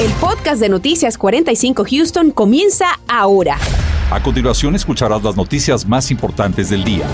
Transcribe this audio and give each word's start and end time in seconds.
El 0.00 0.12
podcast 0.20 0.60
de 0.60 0.68
Noticias 0.68 1.18
45 1.18 1.84
Houston 1.90 2.30
comienza 2.30 2.86
ahora. 3.08 3.58
A 4.12 4.22
continuación 4.22 4.76
escucharás 4.76 5.24
las 5.24 5.36
noticias 5.36 5.84
más 5.84 6.12
importantes 6.12 6.70
del 6.70 6.84
día. 6.84 7.04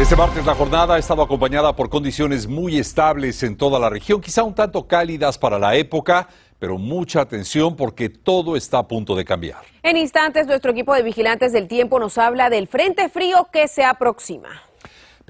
Este 0.00 0.16
martes 0.16 0.46
la 0.46 0.54
jornada 0.54 0.94
ha 0.94 0.98
estado 0.98 1.20
acompañada 1.20 1.76
por 1.76 1.90
condiciones 1.90 2.46
muy 2.46 2.78
estables 2.78 3.42
en 3.42 3.58
toda 3.58 3.78
la 3.78 3.90
región, 3.90 4.22
quizá 4.22 4.42
un 4.42 4.54
tanto 4.54 4.86
cálidas 4.86 5.36
para 5.36 5.58
la 5.58 5.76
época, 5.76 6.28
pero 6.58 6.78
mucha 6.78 7.20
atención 7.20 7.76
porque 7.76 8.08
todo 8.08 8.56
está 8.56 8.78
a 8.78 8.88
punto 8.88 9.14
de 9.14 9.26
cambiar. 9.26 9.60
En 9.82 9.98
instantes, 9.98 10.46
nuestro 10.46 10.70
equipo 10.70 10.94
de 10.94 11.02
vigilantes 11.02 11.52
del 11.52 11.68
tiempo 11.68 12.00
nos 12.00 12.16
habla 12.16 12.48
del 12.48 12.66
frente 12.66 13.10
frío 13.10 13.48
que 13.52 13.68
se 13.68 13.84
aproxima. 13.84 14.69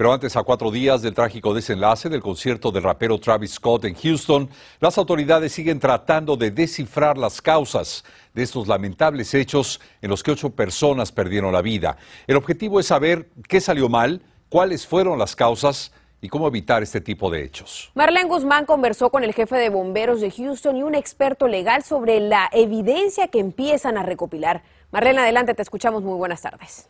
Pero 0.01 0.13
antes, 0.13 0.35
a 0.35 0.41
cuatro 0.41 0.71
días 0.71 1.03
del 1.03 1.13
trágico 1.13 1.53
desenlace 1.53 2.09
del 2.09 2.23
concierto 2.23 2.71
del 2.71 2.81
rapero 2.81 3.19
Travis 3.19 3.51
Scott 3.51 3.85
en 3.85 3.93
Houston, 3.93 4.49
las 4.79 4.97
autoridades 4.97 5.51
siguen 5.51 5.79
tratando 5.79 6.35
de 6.35 6.49
descifrar 6.49 7.19
las 7.19 7.39
causas 7.39 8.03
de 8.33 8.41
estos 8.41 8.67
lamentables 8.67 9.31
hechos 9.35 9.79
en 10.01 10.09
los 10.09 10.23
que 10.23 10.31
ocho 10.31 10.49
personas 10.49 11.11
perdieron 11.11 11.53
la 11.53 11.61
vida. 11.61 11.97
El 12.25 12.35
objetivo 12.35 12.79
es 12.79 12.87
saber 12.87 13.29
qué 13.47 13.61
salió 13.61 13.89
mal, 13.89 14.23
cuáles 14.49 14.87
fueron 14.87 15.19
las 15.19 15.35
causas 15.35 15.91
y 16.19 16.29
cómo 16.29 16.47
evitar 16.47 16.81
este 16.81 16.99
tipo 16.99 17.29
de 17.29 17.43
hechos. 17.43 17.91
Marlene 17.93 18.27
Guzmán 18.27 18.65
conversó 18.65 19.11
con 19.11 19.23
el 19.23 19.35
jefe 19.35 19.55
de 19.57 19.69
bomberos 19.69 20.19
de 20.19 20.31
Houston 20.31 20.77
y 20.77 20.81
un 20.81 20.95
experto 20.95 21.47
legal 21.47 21.83
sobre 21.83 22.19
la 22.21 22.49
evidencia 22.53 23.27
que 23.27 23.37
empiezan 23.37 23.99
a 23.99 24.01
recopilar. 24.01 24.63
Marlene, 24.89 25.19
adelante, 25.19 25.53
te 25.53 25.61
escuchamos. 25.61 26.01
Muy 26.01 26.17
buenas 26.17 26.41
tardes. 26.41 26.89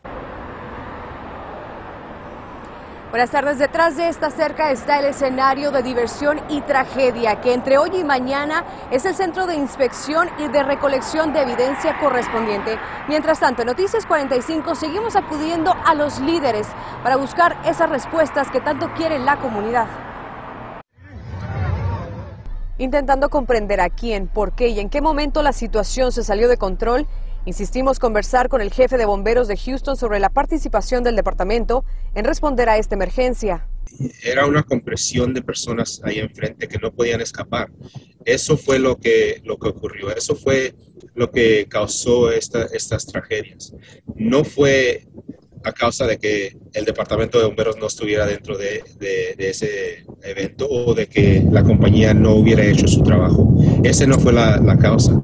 Buenas 3.11 3.29
tardes. 3.29 3.59
Detrás 3.59 3.97
de 3.97 4.07
esta 4.07 4.31
cerca 4.31 4.71
está 4.71 4.99
el 4.99 5.03
escenario 5.03 5.71
de 5.71 5.83
diversión 5.83 6.39
y 6.47 6.61
tragedia, 6.61 7.41
que 7.41 7.53
entre 7.53 7.77
hoy 7.77 7.89
y 7.93 8.05
mañana 8.05 8.63
es 8.89 9.03
el 9.03 9.15
centro 9.15 9.47
de 9.47 9.55
inspección 9.55 10.29
y 10.39 10.47
de 10.47 10.63
recolección 10.63 11.33
de 11.33 11.41
evidencia 11.41 11.99
correspondiente. 11.99 12.79
Mientras 13.09 13.41
tanto, 13.41 13.63
en 13.63 13.67
Noticias 13.67 14.05
45 14.05 14.75
seguimos 14.75 15.17
acudiendo 15.17 15.75
a 15.85 15.93
los 15.93 16.21
líderes 16.21 16.69
para 17.03 17.17
buscar 17.17 17.57
esas 17.65 17.89
respuestas 17.89 18.49
que 18.49 18.61
tanto 18.61 18.89
quiere 18.93 19.19
la 19.19 19.35
comunidad. 19.41 19.87
Intentando 22.77 23.29
comprender 23.29 23.81
a 23.81 23.89
quién, 23.89 24.27
por 24.27 24.53
qué 24.53 24.69
y 24.69 24.79
en 24.79 24.89
qué 24.89 25.01
momento 25.01 25.43
la 25.43 25.51
situación 25.51 26.13
se 26.13 26.23
salió 26.23 26.47
de 26.47 26.55
control 26.55 27.07
Insistimos 27.45 27.97
conversar 27.97 28.49
con 28.49 28.61
el 28.61 28.71
jefe 28.71 28.97
de 28.97 29.05
bomberos 29.05 29.47
de 29.47 29.57
Houston 29.57 29.97
sobre 29.97 30.19
la 30.19 30.29
participación 30.29 31.03
del 31.03 31.15
departamento 31.15 31.83
en 32.13 32.25
responder 32.25 32.69
a 32.69 32.77
esta 32.77 32.93
emergencia. 32.93 33.67
Era 34.23 34.45
una 34.45 34.61
compresión 34.61 35.33
de 35.33 35.41
personas 35.41 36.01
ahí 36.03 36.19
enfrente 36.19 36.67
que 36.67 36.77
no 36.77 36.93
podían 36.93 37.19
escapar. 37.19 37.71
Eso 38.25 38.57
fue 38.57 38.77
lo 38.77 38.97
que, 38.97 39.41
lo 39.43 39.57
que 39.57 39.69
ocurrió, 39.69 40.15
eso 40.15 40.35
fue 40.35 40.75
lo 41.15 41.31
que 41.31 41.65
causó 41.67 42.31
estas 42.31 43.07
tragedias. 43.07 43.73
No 44.15 44.43
fue 44.43 45.07
a 45.63 45.71
causa 45.71 46.05
de 46.07 46.17
que 46.17 46.57
el 46.73 46.85
departamento 46.85 47.39
de 47.39 47.45
bomberos 47.45 47.77
no 47.77 47.87
estuviera 47.87 48.25
dentro 48.25 48.57
de, 48.57 48.83
ese 49.37 50.05
evento 50.23 50.67
o 50.69 50.93
de 50.93 51.07
que 51.07 51.43
la 51.51 51.63
compañía 51.63 52.13
no 52.13 52.35
hubiera 52.35 52.63
hecho 52.63 52.87
su 52.87 53.03
trabajo. 53.03 53.53
Ese 53.83 54.07
no 54.07 54.19
fue 54.19 54.33
la, 54.33 54.57
la 54.57 54.77
causa. 54.77 55.21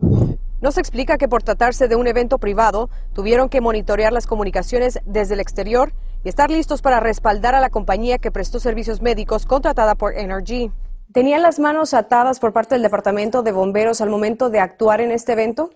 Nos 0.67 0.77
explica 0.77 1.17
que 1.17 1.29
por 1.29 1.43
tratarse 1.43 1.87
de 1.87 1.95
un 1.95 2.07
evento 2.07 2.39
privado, 2.39 2.89
tuvieron 3.13 3.47
que 3.47 3.61
monitorear 3.61 4.11
las 4.11 4.27
comunicaciones 4.27 4.99
desde 5.05 5.35
el 5.35 5.39
exterior 5.39 5.93
y 6.25 6.27
estar 6.27 6.51
listos 6.51 6.81
para 6.81 6.99
respaldar 6.99 7.55
a 7.55 7.61
la 7.61 7.69
compañía 7.69 8.17
que 8.17 8.31
prestó 8.31 8.59
servicios 8.59 9.01
médicos 9.01 9.45
contratada 9.45 9.95
por 9.95 10.13
NRG. 10.13 10.73
¿Tenían 11.13 11.41
las 11.41 11.57
manos 11.57 11.93
atadas 11.93 12.41
por 12.41 12.51
parte 12.51 12.75
del 12.75 12.81
Departamento 12.81 13.43
de 13.43 13.53
Bomberos 13.53 14.01
al 14.01 14.09
momento 14.09 14.49
de 14.49 14.59
actuar 14.59 14.99
en 14.99 15.11
este 15.11 15.31
evento? 15.31 15.71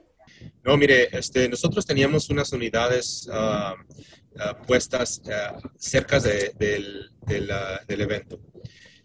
No, 0.62 0.76
mire, 0.76 1.08
este, 1.18 1.48
nosotros 1.48 1.86
teníamos 1.86 2.30
unas 2.30 2.52
unidades 2.52 3.30
ah, 3.32 3.76
ah, 4.42 4.58
puestas 4.68 5.22
ah, 5.32 5.58
cerca 5.78 6.20
del, 6.20 7.14
evento. 7.88 8.42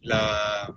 La, 0.03 0.75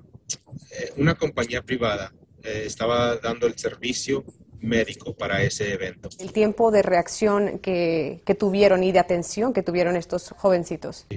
eh, 0.69 0.93
una 0.97 1.15
compañía 1.15 1.63
privada 1.63 2.13
eh, 2.43 2.61
estaba 2.67 3.17
dando 3.17 3.47
el 3.47 3.57
servicio 3.57 4.23
médico 4.61 5.15
para 5.15 5.41
ese 5.43 5.73
evento. 5.73 6.09
El 6.19 6.31
tiempo 6.31 6.71
de 6.71 6.81
reacción 6.81 7.59
que, 7.59 8.21
tuvieron 8.37 8.83
y 8.83 8.91
de 8.91 8.99
atención 8.99 9.53
que 9.53 9.63
tuvieron 9.63 9.95
estos 9.95 10.29
jovencitos. 10.37 11.07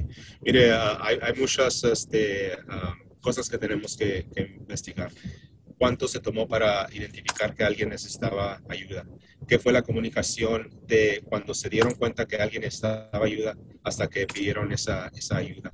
Mire, 0.40 0.72
ah, 0.72 0.98
hay, 1.02 1.34
muchas 1.38 1.84
este, 1.84 2.52
ah, 2.68 2.94
cosas 3.20 3.48
que 3.48 3.58
tenemos 3.58 3.96
que, 3.96 4.26
investigar. 4.36 5.10
¿Cuánto 5.78 6.06
se 6.06 6.20
tomó 6.20 6.46
para 6.46 6.86
identificar 6.92 7.54
que 7.54 7.64
alguien 7.64 7.88
necesitaba 7.88 8.60
ayuda? 8.68 9.04
¿Qué 9.48 9.58
fue 9.58 9.72
la 9.72 9.82
comunicación 9.82 10.70
de 10.86 11.22
cuando 11.24 11.54
se 11.54 11.68
dieron 11.68 11.94
cuenta 11.94 12.26
que 12.26 12.36
alguien 12.36 12.62
necesitaba 12.62 13.26
ayuda 13.26 13.56
hasta 13.82 14.08
que 14.08 14.26
pidieron 14.26 14.70
esa, 14.72 15.10
esa 15.16 15.38
ayuda? 15.38 15.72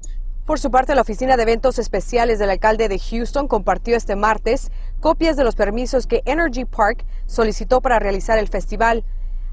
Por 0.48 0.58
su 0.58 0.70
parte, 0.70 0.94
la 0.94 1.02
Oficina 1.02 1.36
de 1.36 1.42
Eventos 1.42 1.78
Especiales 1.78 2.38
del 2.38 2.48
alcalde 2.48 2.88
de 2.88 2.98
Houston 2.98 3.48
compartió 3.48 3.94
este 3.96 4.16
martes 4.16 4.70
copias 5.00 5.36
de 5.36 5.44
los 5.44 5.54
permisos 5.54 6.06
que 6.06 6.22
Energy 6.24 6.64
Park 6.64 7.04
solicitó 7.26 7.80
para 7.80 7.98
realizar 7.98 8.38
el 8.38 8.48
festival. 8.48 9.04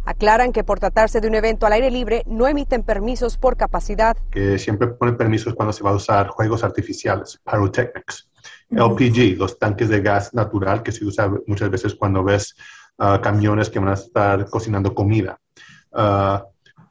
Aclaran 0.05 0.51
que 0.51 0.63
por 0.63 0.79
tratarse 0.79 1.19
de 1.19 1.27
un 1.27 1.35
evento 1.35 1.65
al 1.65 1.73
aire 1.73 1.89
libre 1.89 2.23
no 2.27 2.47
emiten 2.47 2.83
permisos 2.83 3.37
por 3.37 3.57
capacidad. 3.57 4.15
Que 4.29 4.59
siempre 4.59 4.87
ponen 4.87 5.17
permisos 5.17 5.55
cuando 5.55 5.73
se 5.73 5.83
va 5.83 5.91
a 5.91 5.95
usar 5.95 6.27
juegos 6.27 6.63
artificiales, 6.63 7.39
pyrotechnics. 7.43 8.29
LPG, 8.69 9.37
los 9.37 9.57
tanques 9.57 9.89
de 9.89 10.01
gas 10.01 10.33
natural 10.33 10.83
que 10.83 10.91
se 10.91 11.05
usa 11.05 11.31
muchas 11.47 11.69
veces 11.69 11.95
cuando 11.95 12.23
ves 12.23 12.55
ah, 12.99 13.19
camiones 13.21 13.69
que 13.69 13.79
van 13.79 13.89
a 13.89 13.93
estar 13.93 14.45
cocinando 14.49 14.93
comida. 14.93 15.39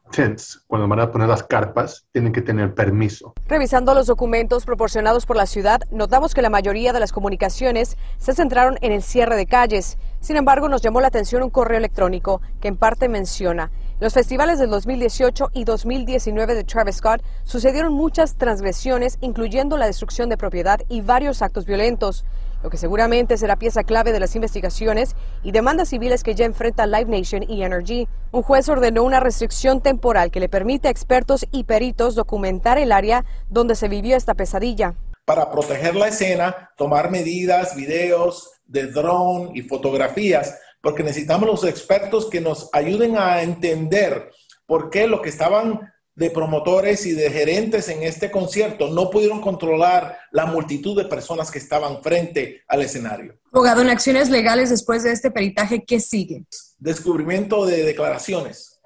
Ah, 0.06 0.34
cuando 0.66 0.86
van 0.86 1.00
a 1.00 1.10
poner 1.10 1.28
las 1.28 1.42
carpas, 1.42 2.04
tienen 2.12 2.32
que 2.32 2.42
tener 2.42 2.74
permiso. 2.74 3.34
Revisando 3.46 3.94
los 3.94 4.06
documentos 4.06 4.64
proporcionados 4.64 5.26
por 5.26 5.36
la 5.36 5.46
ciudad, 5.46 5.80
notamos 5.90 6.34
que 6.34 6.42
la 6.42 6.50
mayoría 6.50 6.92
de 6.92 7.00
las 7.00 7.12
comunicaciones 7.12 7.96
se 8.18 8.34
centraron 8.34 8.78
en 8.80 8.92
el 8.92 9.02
cierre 9.02 9.36
de 9.36 9.46
calles. 9.46 9.98
Sin 10.20 10.36
embargo, 10.36 10.68
nos 10.68 10.82
llamó 10.82 11.00
la 11.00 11.08
atención 11.08 11.42
un 11.42 11.50
correo 11.50 11.78
electrónico 11.78 12.40
que 12.60 12.68
en 12.68 12.76
parte 12.76 13.08
menciona 13.08 13.70
los 14.00 14.12
festivales 14.12 14.58
del 14.58 14.70
2018 14.70 15.50
y 15.54 15.64
2019 15.64 16.56
de 16.56 16.64
Travis 16.64 16.96
Scott 16.96 17.22
sucedieron 17.44 17.94
muchas 17.94 18.34
transgresiones, 18.34 19.18
incluyendo 19.20 19.78
la 19.78 19.86
destrucción 19.86 20.28
de 20.28 20.36
propiedad 20.36 20.80
y 20.88 21.00
varios 21.00 21.42
actos 21.42 21.64
violentos 21.64 22.24
lo 22.64 22.70
que 22.70 22.78
seguramente 22.78 23.36
será 23.36 23.56
pieza 23.56 23.84
clave 23.84 24.10
de 24.10 24.20
las 24.20 24.34
investigaciones 24.34 25.14
y 25.42 25.52
demandas 25.52 25.90
civiles 25.90 26.22
que 26.22 26.34
ya 26.34 26.46
enfrenta 26.46 26.86
Live 26.86 27.10
Nation 27.10 27.42
y 27.46 27.62
Energy. 27.62 28.08
Un 28.32 28.42
juez 28.42 28.70
ordenó 28.70 29.04
una 29.04 29.20
restricción 29.20 29.82
temporal 29.82 30.30
que 30.30 30.40
le 30.40 30.48
permite 30.48 30.88
a 30.88 30.90
expertos 30.90 31.44
y 31.52 31.64
peritos 31.64 32.14
documentar 32.14 32.78
el 32.78 32.90
área 32.90 33.26
donde 33.50 33.74
se 33.74 33.88
vivió 33.88 34.16
esta 34.16 34.32
pesadilla. 34.32 34.94
Para 35.26 35.50
proteger 35.50 35.94
la 35.94 36.08
escena, 36.08 36.70
tomar 36.78 37.10
medidas, 37.10 37.76
videos 37.76 38.50
de 38.64 38.86
drone 38.86 39.50
y 39.52 39.60
fotografías, 39.60 40.58
porque 40.80 41.02
necesitamos 41.02 41.46
los 41.46 41.64
expertos 41.64 42.30
que 42.30 42.40
nos 42.40 42.70
ayuden 42.72 43.18
a 43.18 43.42
entender 43.42 44.30
por 44.64 44.88
qué 44.88 45.06
lo 45.06 45.20
que 45.20 45.28
estaban 45.28 45.92
de 46.14 46.30
promotores 46.30 47.06
y 47.06 47.12
de 47.12 47.30
gerentes 47.30 47.88
en 47.88 48.02
este 48.02 48.30
concierto 48.30 48.88
no 48.88 49.10
pudieron 49.10 49.40
controlar 49.40 50.16
la 50.30 50.46
multitud 50.46 50.96
de 50.96 51.08
personas 51.08 51.50
que 51.50 51.58
estaban 51.58 52.02
frente 52.02 52.62
al 52.68 52.82
escenario. 52.82 53.38
Abogado, 53.52 53.82
en 53.82 53.90
acciones 53.90 54.30
legales 54.30 54.70
después 54.70 55.02
de 55.02 55.12
este 55.12 55.30
peritaje, 55.30 55.84
¿qué 55.84 56.00
sigue? 56.00 56.44
Descubrimiento 56.78 57.66
de 57.66 57.82
declaraciones. 57.82 58.80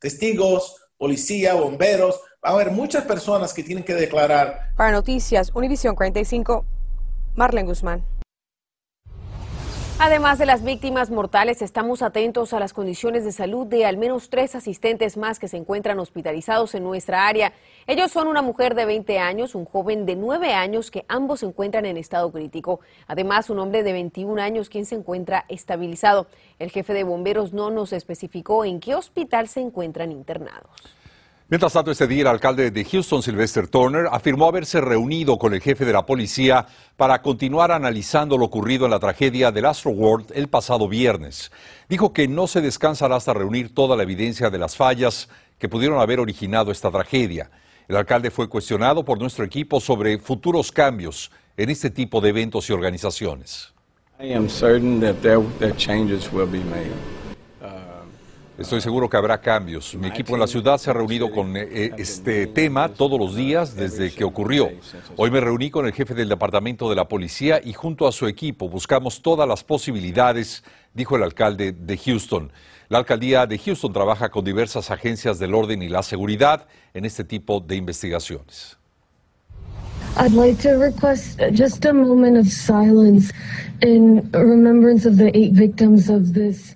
Testigos, 0.00 0.76
policía, 0.98 1.54
bomberos. 1.54 2.20
Va 2.44 2.50
a 2.50 2.52
haber 2.52 2.70
muchas 2.70 3.04
personas 3.04 3.52
que 3.52 3.62
tienen 3.62 3.84
que 3.84 3.94
declarar. 3.94 4.72
Para 4.76 4.92
Noticias, 4.92 5.52
Univisión 5.54 5.94
45, 5.94 6.64
Marlene 7.34 7.68
Guzmán. 7.68 8.04
Además 9.98 10.38
de 10.38 10.44
las 10.44 10.62
víctimas 10.62 11.10
mortales, 11.10 11.62
estamos 11.62 12.02
atentos 12.02 12.52
a 12.52 12.60
las 12.60 12.74
condiciones 12.74 13.24
de 13.24 13.32
salud 13.32 13.66
de 13.66 13.86
al 13.86 13.96
menos 13.96 14.28
tres 14.28 14.54
asistentes 14.54 15.16
más 15.16 15.38
que 15.38 15.48
se 15.48 15.56
encuentran 15.56 15.98
hospitalizados 15.98 16.74
en 16.74 16.84
nuestra 16.84 17.26
área. 17.26 17.54
Ellos 17.86 18.12
son 18.12 18.28
una 18.28 18.42
mujer 18.42 18.74
de 18.74 18.84
20 18.84 19.18
años, 19.18 19.54
un 19.54 19.64
joven 19.64 20.04
de 20.04 20.14
9 20.14 20.52
años, 20.52 20.90
que 20.90 21.06
ambos 21.08 21.40
se 21.40 21.46
encuentran 21.46 21.86
en 21.86 21.96
estado 21.96 22.30
crítico. 22.30 22.80
Además, 23.06 23.48
un 23.48 23.58
hombre 23.58 23.82
de 23.82 23.94
21 23.94 24.42
años, 24.42 24.68
quien 24.68 24.84
se 24.84 24.96
encuentra 24.96 25.46
estabilizado. 25.48 26.26
El 26.58 26.70
jefe 26.70 26.92
de 26.92 27.02
bomberos 27.02 27.54
no 27.54 27.70
nos 27.70 27.94
especificó 27.94 28.66
en 28.66 28.80
qué 28.80 28.94
hospital 28.94 29.48
se 29.48 29.60
encuentran 29.60 30.12
internados. 30.12 30.96
Mientras 31.48 31.74
tanto, 31.74 31.92
este 31.92 32.08
día 32.08 32.22
el 32.22 32.26
alcalde 32.26 32.72
de 32.72 32.84
Houston, 32.84 33.22
Sylvester 33.22 33.68
Turner, 33.68 34.08
afirmó 34.10 34.48
haberse 34.48 34.80
reunido 34.80 35.38
con 35.38 35.54
el 35.54 35.60
jefe 35.60 35.84
de 35.84 35.92
la 35.92 36.04
policía 36.04 36.66
para 36.96 37.22
continuar 37.22 37.70
analizando 37.70 38.36
lo 38.36 38.46
ocurrido 38.46 38.84
en 38.84 38.90
la 38.90 38.98
tragedia 38.98 39.52
del 39.52 39.66
Astro 39.66 39.92
World 39.92 40.32
el 40.34 40.48
pasado 40.48 40.88
viernes. 40.88 41.52
Dijo 41.88 42.12
que 42.12 42.26
no 42.26 42.48
se 42.48 42.60
descansará 42.60 43.14
hasta 43.14 43.32
reunir 43.32 43.72
toda 43.72 43.96
la 43.96 44.02
evidencia 44.02 44.50
de 44.50 44.58
las 44.58 44.74
fallas 44.74 45.28
que 45.60 45.68
pudieron 45.68 46.00
haber 46.00 46.18
originado 46.18 46.72
esta 46.72 46.90
tragedia. 46.90 47.48
El 47.86 47.94
alcalde 47.94 48.32
fue 48.32 48.48
cuestionado 48.48 49.04
por 49.04 49.20
nuestro 49.20 49.44
equipo 49.44 49.80
sobre 49.80 50.18
futuros 50.18 50.72
cambios 50.72 51.30
en 51.56 51.70
este 51.70 51.90
tipo 51.90 52.20
de 52.20 52.30
eventos 52.30 52.68
y 52.70 52.72
organizaciones. 52.72 53.72
I 54.18 54.32
am 54.32 54.48
certain 54.48 54.98
that 55.00 55.14
there, 55.22 55.44
that 55.60 55.76
changes 55.76 56.28
will. 56.32 56.48
Estoy 58.58 58.80
seguro 58.80 59.10
que 59.10 59.18
habrá 59.18 59.38
cambios. 59.38 59.94
Mi 59.94 60.06
equipo 60.06 60.32
en 60.32 60.40
la 60.40 60.46
ciudad 60.46 60.78
se 60.78 60.88
ha 60.88 60.94
reunido 60.94 61.30
con 61.30 61.54
eh, 61.58 61.92
este 61.98 62.46
tema 62.46 62.88
todos 62.88 63.20
los 63.20 63.36
días 63.36 63.76
desde 63.76 64.10
que 64.10 64.24
ocurrió. 64.24 64.70
Hoy 65.16 65.30
me 65.30 65.40
reuní 65.40 65.70
con 65.70 65.84
el 65.84 65.92
jefe 65.92 66.14
del 66.14 66.30
departamento 66.30 66.88
de 66.88 66.96
la 66.96 67.06
policía 67.06 67.60
y 67.62 67.74
junto 67.74 68.08
a 68.08 68.12
su 68.12 68.26
equipo 68.26 68.70
buscamos 68.70 69.20
todas 69.20 69.46
las 69.46 69.62
posibilidades, 69.62 70.64
dijo 70.94 71.16
el 71.16 71.24
alcalde 71.24 71.72
de 71.72 71.98
Houston. 71.98 72.50
La 72.88 72.96
alcaldía 72.96 73.46
de 73.46 73.58
Houston 73.58 73.92
trabaja 73.92 74.30
con 74.30 74.42
diversas 74.42 74.90
agencias 74.90 75.38
del 75.38 75.54
orden 75.54 75.82
y 75.82 75.88
la 75.88 76.02
seguridad 76.02 76.66
en 76.94 77.04
este 77.04 77.24
tipo 77.24 77.60
de 77.60 77.76
investigaciones. 77.76 78.78
I'd 80.18 80.32
like 80.32 80.62
to 80.62 80.78
request 80.78 81.38
just 81.52 81.84
a 81.84 81.92
moment 81.92 82.38
of 82.38 82.46
silence 82.46 83.34
in 83.82 84.30
remembrance 84.32 85.06
of 85.06 85.18
the 85.18 85.30
eight 85.36 85.52
victims 85.52 86.08
of 86.08 86.32
this. 86.32 86.74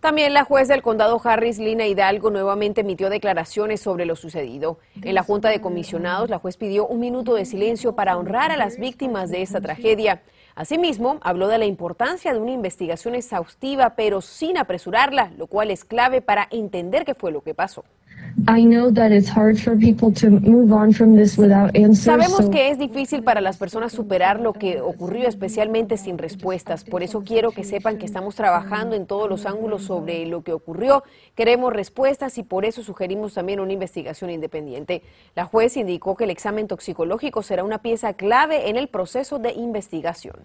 También 0.00 0.32
la 0.32 0.44
juez 0.44 0.68
del 0.68 0.82
condado 0.82 1.20
Harris, 1.22 1.58
Lina 1.58 1.86
Hidalgo, 1.86 2.30
nuevamente 2.30 2.82
emitió 2.82 3.10
declaraciones 3.10 3.80
sobre 3.80 4.04
lo 4.04 4.14
sucedido. 4.14 4.78
En 5.02 5.14
la 5.14 5.24
Junta 5.24 5.48
de 5.48 5.60
Comisionados, 5.60 6.30
la 6.30 6.38
juez 6.38 6.56
pidió 6.56 6.86
un 6.86 7.00
minuto 7.00 7.34
de 7.34 7.44
silencio 7.44 7.94
para 7.94 8.16
honrar 8.16 8.52
a 8.52 8.56
las 8.56 8.78
víctimas 8.78 9.30
de 9.30 9.42
esta 9.42 9.60
tragedia. 9.60 10.22
Asimismo, 10.54 11.18
habló 11.20 11.48
de 11.48 11.58
la 11.58 11.66
importancia 11.66 12.32
de 12.32 12.38
una 12.38 12.52
investigación 12.52 13.14
exhaustiva, 13.14 13.94
pero 13.96 14.20
sin 14.20 14.56
apresurarla, 14.56 15.32
lo 15.36 15.46
cual 15.46 15.70
es 15.70 15.84
clave 15.84 16.20
para 16.20 16.48
entender 16.50 17.04
qué 17.04 17.14
fue 17.14 17.32
lo 17.32 17.42
que 17.42 17.54
pasó. 17.54 17.84
Sabemos 21.94 22.48
que 22.50 22.70
es 22.70 22.78
difícil 22.78 23.22
para 23.22 23.40
las 23.40 23.56
personas 23.56 23.92
superar 23.92 24.40
lo 24.40 24.52
que 24.52 24.80
ocurrió, 24.80 25.28
especialmente 25.28 25.96
sin 25.96 26.18
respuestas. 26.18 26.84
Por 26.84 27.02
eso 27.02 27.22
quiero 27.24 27.50
que 27.50 27.64
sepan 27.64 27.98
que 27.98 28.06
estamos 28.06 28.36
trabajando 28.36 28.94
en 28.94 29.06
todos 29.06 29.28
los 29.28 29.44
ángulos 29.44 29.82
sobre 29.82 30.24
lo 30.26 30.42
que 30.42 30.52
ocurrió. 30.52 31.02
Queremos 31.34 31.72
respuestas 31.72 32.38
y 32.38 32.42
por 32.42 32.64
eso 32.64 32.82
sugerimos 32.82 33.34
también 33.34 33.60
una 33.60 33.72
investigación 33.72 34.30
independiente. 34.30 35.02
La 35.34 35.44
juez 35.44 35.76
indicó 35.76 36.16
que 36.16 36.24
el 36.24 36.30
examen 36.30 36.68
toxicológico 36.68 37.42
será 37.42 37.64
una 37.64 37.78
pieza 37.78 38.14
clave 38.14 38.70
en 38.70 38.76
el 38.76 38.88
proceso 38.88 39.38
de 39.38 39.52
investigación. 39.52 40.36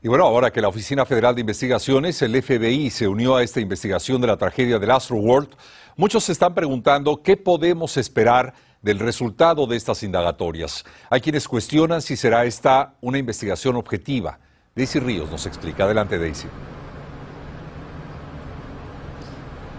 Y 0.00 0.06
bueno, 0.06 0.24
ahora 0.24 0.52
que 0.52 0.60
la 0.60 0.68
Oficina 0.68 1.04
Federal 1.04 1.34
de 1.34 1.40
Investigaciones, 1.40 2.22
el 2.22 2.40
FBI, 2.40 2.88
se 2.90 3.08
unió 3.08 3.34
a 3.34 3.42
esta 3.42 3.60
investigación 3.60 4.20
de 4.20 4.28
la 4.28 4.36
tragedia 4.36 4.78
del 4.78 4.92
Astroworld, 4.92 5.48
muchos 5.96 6.22
se 6.22 6.32
están 6.32 6.54
preguntando 6.54 7.20
qué 7.20 7.36
podemos 7.36 7.96
esperar 7.96 8.54
del 8.80 9.00
resultado 9.00 9.66
de 9.66 9.76
estas 9.76 10.04
indagatorias. 10.04 10.84
Hay 11.10 11.20
quienes 11.20 11.48
cuestionan 11.48 12.00
si 12.00 12.16
será 12.16 12.44
esta 12.44 12.94
una 13.00 13.18
investigación 13.18 13.74
objetiva. 13.74 14.38
Daisy 14.76 15.00
Ríos 15.00 15.30
nos 15.32 15.46
explica. 15.46 15.82
Adelante, 15.82 16.16
Daisy. 16.16 16.46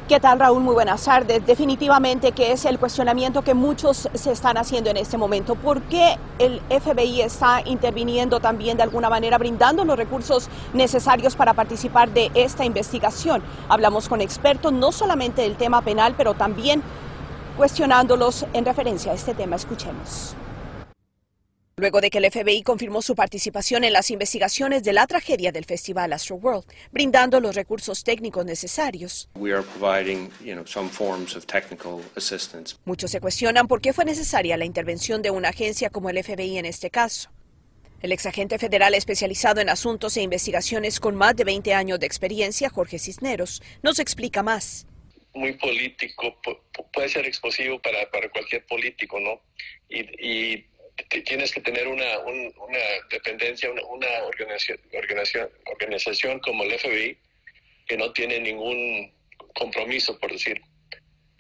¿Qué 0.10 0.20
tal, 0.20 0.40
Raúl? 0.40 0.64
Muy 0.64 0.74
buenas 0.74 1.04
tardes. 1.04 1.46
Definitivamente 1.46 2.32
que 2.32 2.52
es 2.52 2.66
el 2.66 2.80
cuestionamiento 2.80 3.44
que 3.44 3.54
muchos 3.54 4.10
se 4.12 4.32
están 4.32 4.58
haciendo 4.58 4.90
en 4.90 4.98
este 4.98 5.20
momento. 5.20 5.54
¿Por 5.54 5.84
qué 5.84 6.18
el 6.40 6.62
FBI 6.62 7.22
está 7.22 7.62
interviniendo 7.64 8.40
también 8.40 8.76
de 8.76 8.82
alguna 8.82 9.08
manera, 9.12 9.38
brindando 9.38 9.86
los 9.86 9.96
recursos 9.96 10.50
necesarios 10.74 11.36
para 11.36 11.54
participar 11.54 12.10
de 12.10 12.32
esta 12.34 12.66
investigación? 12.66 13.44
Hablamos 13.70 14.10
con 14.10 14.20
expertos 14.20 14.74
no 14.74 14.92
solamente 14.92 15.44
del 15.44 15.58
tema 15.58 15.84
penal, 15.84 16.16
pero 16.18 16.34
también 16.34 16.82
cuestionándolos 17.56 18.48
en 18.54 18.66
referencia 18.66 19.12
a 19.12 19.16
este 19.16 19.36
tema. 19.36 19.58
Escuchemos. 19.58 20.36
Luego 21.80 22.02
de 22.02 22.10
que 22.10 22.18
el 22.18 22.30
FBI 22.30 22.62
confirmó 22.64 23.02
su 23.02 23.16
participación 23.16 23.86
en 23.86 23.94
las 23.94 24.12
investigaciones 24.12 24.84
de 24.84 24.92
la 24.92 25.08
tragedia 25.08 25.54
del 25.54 25.64
Festival 25.64 26.12
Astroworld, 26.12 26.66
brindando 26.92 27.40
los 27.40 27.56
recursos 27.56 28.04
técnicos 28.04 28.46
necesarios. 28.46 29.30
Muchos 32.84 33.12
se 33.12 33.22
cuestionan 33.22 33.68
por 33.70 33.80
qué 33.80 33.94
fue 33.94 34.04
necesaria 34.04 34.58
la 34.58 34.66
intervención 34.66 35.22
de 35.22 35.32
una 35.32 35.50
agencia 35.50 35.90
como 35.90 36.10
el 36.10 36.22
FBI 36.22 36.58
en 36.58 36.66
este 36.66 36.90
caso. 36.90 37.32
El 38.02 38.12
exagente 38.12 38.60
federal 38.60 38.94
especializado 38.94 39.62
en 39.62 39.70
asuntos 39.70 40.18
e 40.18 40.22
investigaciones 40.22 41.00
con 41.00 41.16
más 41.16 41.34
de 41.38 41.46
20 41.46 41.74
años 41.74 41.98
de 41.98 42.08
experiencia, 42.08 42.70
Jorge 42.70 43.00
Cisneros, 43.00 43.62
nos 43.84 44.00
explica 44.00 44.44
más. 44.44 44.86
Muy 45.34 45.54
político, 45.54 46.36
puede 46.92 47.08
ser 47.08 47.26
explosivo 47.26 47.82
para, 47.82 48.06
cualquier 48.32 48.66
político, 48.66 49.18
¿no? 49.22 49.40
y 49.88 50.66
tienes 51.08 51.52
que 51.52 51.62
tener 51.62 51.88
una, 51.88 52.20
una 52.20 52.80
dependencia, 53.10 53.70
una, 53.72 54.08
organización, 54.26 54.80
organización, 54.94 55.50
organización 55.66 56.40
como 56.40 56.64
el 56.64 56.78
FBI 56.80 57.18
que 57.88 57.98
no 57.98 58.12
tiene 58.14 58.40
ningún 58.40 59.12
compromiso, 59.56 60.18
por 60.20 60.32
decir, 60.32 60.62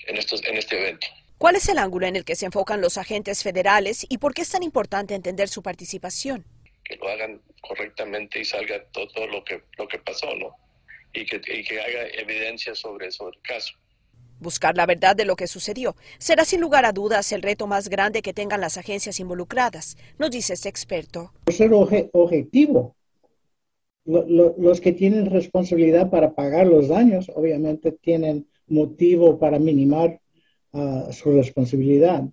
en, 0.07 0.17
estos, 0.17 0.43
en 0.45 0.57
este 0.57 0.79
evento. 0.79 1.07
¿Cuál 1.37 1.55
es 1.55 1.69
el 1.69 1.77
ángulo 1.77 2.07
en 2.07 2.15
el 2.15 2.25
que 2.25 2.35
se 2.35 2.45
enfocan 2.45 2.81
los 2.81 2.97
agentes 2.97 3.43
federales 3.43 4.05
y 4.09 4.17
por 4.17 4.33
qué 4.33 4.41
es 4.41 4.49
tan 4.49 4.63
importante 4.63 5.15
entender 5.15 5.47
su 5.47 5.61
participación? 5.61 6.45
Que 6.83 6.97
lo 6.97 7.07
hagan 7.07 7.41
correctamente 7.61 8.39
y 8.39 8.45
salga 8.45 8.83
todo, 8.91 9.27
lo, 9.27 9.43
que, 9.43 9.61
lo 9.77 9.87
que 9.87 9.99
pasó, 9.99 10.35
¿no? 10.35 10.55
Y 11.13 11.25
que, 11.25 11.37
y 11.37 11.63
que 11.63 11.79
haga 11.79 12.07
evidencia 12.13 12.75
sobre, 12.75 13.11
sobre 13.11 13.37
el 13.37 13.43
caso. 13.43 13.73
Buscar 14.39 14.77
la 14.77 14.85
verdad 14.85 15.15
de 15.15 15.25
lo 15.25 15.35
que 15.35 15.47
sucedió 15.47 15.95
será 16.17 16.45
sin 16.45 16.61
lugar 16.61 16.85
a 16.85 16.93
dudas 16.93 17.31
el 17.33 17.41
reto 17.41 17.67
más 17.67 17.89
grande 17.89 18.21
que 18.21 18.33
tengan 18.33 18.61
las 18.61 18.77
agencias 18.77 19.19
involucradas, 19.19 19.97
nos 20.17 20.31
dice 20.31 20.53
este 20.53 20.69
experto. 20.69 21.31
Ser 21.47 21.71
objetivo. 21.73 22.95
los 24.05 24.81
que 24.81 24.93
tienen 24.93 25.29
responsabilidad 25.29 26.09
para 26.09 26.33
pagar 26.33 26.67
los 26.67 26.87
daños, 26.87 27.29
obviamente 27.35 27.91
tienen 27.91 28.47
motivo 28.67 29.37
para 29.37 29.59
minimar 29.59 30.21
ah, 30.73 31.09
su 31.11 31.31
responsabilidad. 31.31 32.23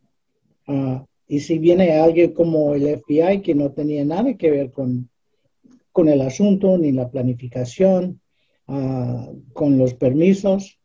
Ah, 0.67 1.05
y 1.29 1.41
si 1.41 1.59
viene 1.59 1.99
alguien 1.99 2.33
como 2.33 2.75
el 2.75 3.01
FBI 3.01 3.43
que 3.43 3.55
no 3.55 3.73
tenía 3.73 4.05
nada 4.05 4.35
que 4.35 4.51
ver 4.51 4.71
con, 4.71 5.11
con 5.91 6.09
el 6.09 6.21
asunto, 6.21 6.79
ni 6.79 6.93
la 6.93 7.11
planificación, 7.11 8.21
ah, 8.69 9.29
con 9.53 9.77
los 9.77 9.95
permisos, 9.95 10.79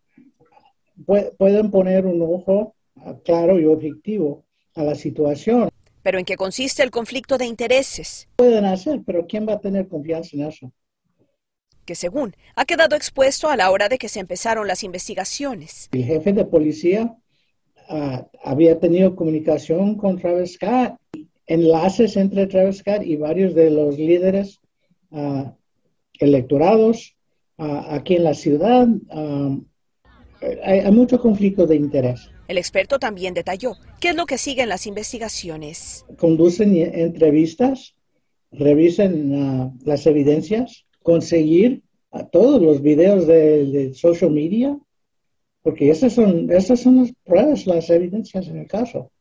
pueden 1.05 1.71
poner 1.71 2.05
un 2.05 2.21
ojo 2.21 2.75
claro 3.23 3.59
y 3.59 3.65
objetivo 3.65 4.45
a 4.75 4.83
la 4.83 4.95
situación. 4.95 5.69
¿Pero 6.03 6.17
en 6.17 6.25
qué 6.25 6.35
consiste 6.35 6.83
el 6.83 6.91
conflicto 6.91 7.37
de 7.37 7.45
intereses? 7.45 8.27
Pueden 8.37 8.65
hacer, 8.65 9.01
pero 9.05 9.27
¿quién 9.27 9.47
va 9.47 9.53
a 9.53 9.59
tener 9.59 9.87
confianza 9.87 10.35
en 10.35 10.43
eso? 10.43 10.71
Que 11.85 11.95
según 11.95 12.33
ha 12.55 12.65
quedado 12.65 12.95
expuesto 12.95 13.49
a 13.49 13.57
la 13.57 13.69
hora 13.71 13.87
de 13.89 13.97
que 13.97 14.09
se 14.09 14.19
empezaron 14.19 14.67
las 14.67 14.83
investigaciones. 14.83 15.89
El 15.91 16.05
jefe 16.05 16.33
de 16.33 16.45
policía 16.45 17.15
ah, 17.89 18.27
había 18.43 18.79
tenido 18.79 19.15
comunicación 19.15 19.95
con 19.95 20.17
Travis 20.17 20.53
Scott, 20.53 20.95
enlaces 21.45 22.17
entre 22.17 22.47
Travis 22.47 22.77
Scott 22.77 23.03
y 23.03 23.15
varios 23.17 23.53
de 23.53 23.69
los 23.69 23.97
líderes 23.97 24.59
uh, 25.11 25.51
electorados 26.19 27.15
ah, 27.57 27.87
aquí 27.89 28.15
en 28.15 28.23
la 28.23 28.33
ciudad 28.33 28.87
hay, 30.63 30.91
mucho 30.91 31.19
conflicto 31.19 31.67
de 31.67 31.75
interés. 31.75 32.29
El 32.47 32.57
experto 32.57 32.99
también 32.99 33.33
detalló 33.33 33.73
qué 33.99 34.09
es 34.09 34.15
lo 34.15 34.25
que 34.25 34.37
sigue 34.37 34.63
en 34.63 34.69
las 34.69 34.87
investigaciones. 34.87 36.05
Conducen 36.17 36.75
entrevistas, 36.75 37.95
revisen 38.51 39.33
uh, 39.33 39.77
las 39.85 40.05
evidencias, 40.05 40.85
conseguir 41.01 41.83
uh, 42.11 42.23
todos 42.31 42.61
los 42.61 42.81
videos 42.81 43.27
de, 43.27 43.93
social 43.93 44.31
media, 44.31 44.77
porque 45.61 45.89
esas 45.89 46.13
son, 46.13 46.51
esas 46.51 46.79
son 46.79 46.97
las 46.97 47.13
pruebas, 47.23 47.67
las 47.67 47.89
evidencias 47.89 48.47
en 48.47 48.57
el 48.57 48.67
caso. 48.67 49.11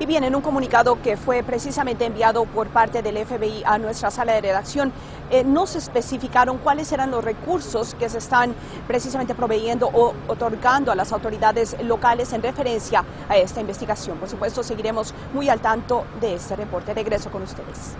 Y 0.00 0.06
bien, 0.06 0.22
en 0.22 0.36
un 0.36 0.42
comunicado 0.42 1.02
que 1.02 1.16
fue 1.16 1.42
precisamente 1.42 2.04
enviado 2.04 2.44
por 2.44 2.68
parte 2.68 3.02
del 3.02 3.18
FBI 3.26 3.64
a 3.66 3.78
nuestra 3.78 4.12
sala 4.12 4.32
de 4.32 4.42
redacción, 4.42 4.92
eh, 5.30 5.42
no 5.42 5.66
se 5.66 5.78
especificaron 5.78 6.58
cuáles 6.58 6.92
eran 6.92 7.10
los 7.10 7.24
recursos 7.24 7.96
que 7.96 8.08
se 8.08 8.18
están 8.18 8.54
precisamente 8.86 9.34
proveyendo 9.34 9.88
o 9.92 10.14
otorgando 10.28 10.92
a 10.92 10.94
las 10.94 11.12
autoridades 11.12 11.76
locales 11.82 12.32
en 12.32 12.42
referencia 12.42 13.04
a 13.28 13.36
esta 13.36 13.60
investigación. 13.60 14.18
Por 14.18 14.28
supuesto, 14.28 14.62
seguiremos 14.62 15.12
muy 15.34 15.48
al 15.48 15.58
tanto 15.60 16.04
de 16.20 16.34
este 16.36 16.54
reporte. 16.54 16.94
Regreso 16.94 17.30
con 17.30 17.42
ustedes. 17.42 17.96